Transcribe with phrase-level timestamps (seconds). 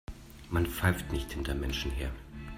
[0.49, 2.09] Man pfeift nicht hinter Menschen her.